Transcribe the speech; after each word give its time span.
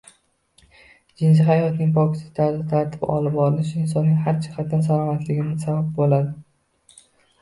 Jinsiy 1.21 1.45
hayotning 1.49 1.91
pokiza 1.97 2.31
tarzda, 2.39 2.65
tartibli 2.73 3.11
olib 3.17 3.37
borilishi 3.41 3.77
insonning 3.83 4.17
har 4.25 4.41
jihatdan 4.47 4.85
salomatligiga 4.89 5.47
sabab 5.67 5.93
bo’ladi. 6.01 7.03